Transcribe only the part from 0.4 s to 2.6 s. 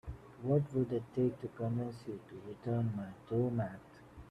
What would it take to convince you to